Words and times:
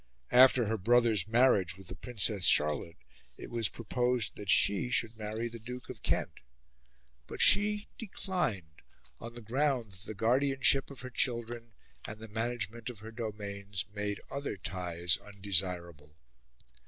After 0.31 0.65
her 0.65 0.79
brother's 0.79 1.27
marriage 1.27 1.77
with 1.77 1.85
the 1.87 1.93
Princess 1.95 2.45
Charlotte, 2.45 2.97
it 3.37 3.51
was 3.51 3.69
proposed 3.69 4.35
that 4.35 4.49
she 4.49 4.89
should 4.89 5.15
marry 5.15 5.47
the 5.47 5.59
Duke 5.59 5.89
of 5.91 6.01
Kent; 6.01 6.31
but 7.27 7.39
she 7.39 7.87
declined, 7.99 8.81
on 9.19 9.35
the 9.35 9.43
ground 9.43 9.91
that 9.91 10.01
the 10.05 10.15
guardianship 10.15 10.89
of 10.89 11.01
her 11.01 11.11
children 11.11 11.73
and 12.03 12.17
the 12.17 12.27
management 12.27 12.89
of 12.89 13.01
her 13.01 13.11
domains 13.11 13.85
made 13.93 14.19
other 14.31 14.57
ties 14.57 15.19
undesirable. 15.23 16.17